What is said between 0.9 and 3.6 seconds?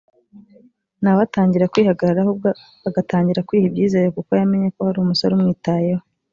nawe atangira kwihagararaho ubwo agatangira